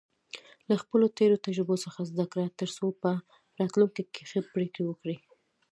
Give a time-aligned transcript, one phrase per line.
[0.69, 3.11] له خپلو تېرو تجربو څخه زده کړه، ترڅو په
[3.59, 5.15] راتلونکي کې ښه پریکړې وکړې.